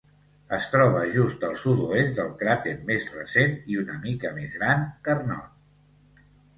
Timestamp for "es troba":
0.55-1.03